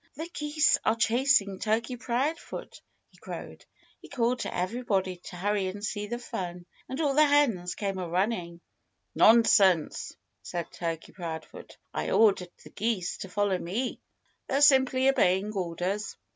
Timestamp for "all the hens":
6.99-7.75